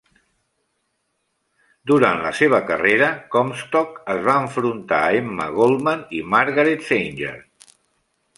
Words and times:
Durant 1.91 2.21
la 2.27 2.31
seva 2.39 2.59
carrera, 2.69 3.09
Comstock 3.35 4.01
es 4.15 4.25
va 4.29 4.39
enfrontar 4.47 5.03
a 5.03 5.13
Emma 5.21 5.47
Goldman 5.59 6.03
i 6.19 6.25
Margaret 6.37 6.91
Sanger. 6.91 7.37